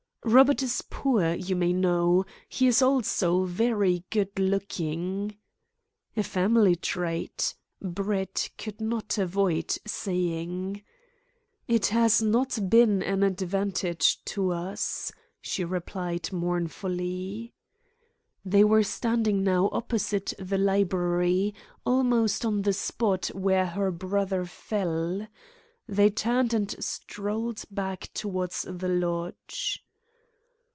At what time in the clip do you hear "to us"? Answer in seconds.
14.25-15.11